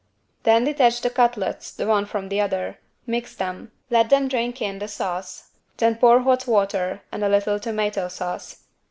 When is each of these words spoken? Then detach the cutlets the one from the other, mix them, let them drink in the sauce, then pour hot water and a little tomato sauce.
Then 0.41 0.63
detach 0.63 1.01
the 1.01 1.11
cutlets 1.11 1.71
the 1.71 1.85
one 1.85 2.07
from 2.07 2.29
the 2.29 2.41
other, 2.41 2.79
mix 3.05 3.35
them, 3.35 3.71
let 3.91 4.09
them 4.09 4.27
drink 4.27 4.59
in 4.59 4.79
the 4.79 4.87
sauce, 4.87 5.51
then 5.77 5.97
pour 5.97 6.21
hot 6.21 6.47
water 6.47 7.03
and 7.11 7.23
a 7.23 7.29
little 7.29 7.59
tomato 7.59 8.07
sauce. 8.07 8.63